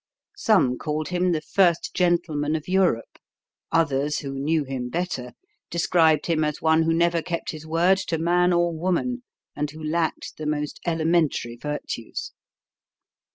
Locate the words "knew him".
4.33-4.89